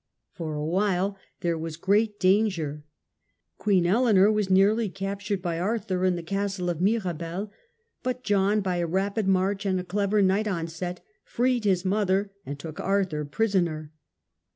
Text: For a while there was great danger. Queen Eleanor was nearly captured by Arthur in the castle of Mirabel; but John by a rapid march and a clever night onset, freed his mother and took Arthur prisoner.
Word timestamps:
For 0.31 0.55
a 0.55 0.65
while 0.65 1.15
there 1.41 1.59
was 1.59 1.77
great 1.77 2.19
danger. 2.19 2.83
Queen 3.59 3.85
Eleanor 3.85 4.31
was 4.31 4.49
nearly 4.49 4.89
captured 4.89 5.43
by 5.43 5.59
Arthur 5.59 6.05
in 6.05 6.15
the 6.15 6.23
castle 6.23 6.71
of 6.71 6.81
Mirabel; 6.81 7.51
but 8.01 8.23
John 8.23 8.61
by 8.61 8.77
a 8.77 8.87
rapid 8.87 9.27
march 9.27 9.63
and 9.63 9.79
a 9.79 9.83
clever 9.83 10.23
night 10.23 10.47
onset, 10.47 11.05
freed 11.23 11.65
his 11.65 11.85
mother 11.85 12.31
and 12.47 12.57
took 12.57 12.79
Arthur 12.79 13.25
prisoner. 13.25 13.91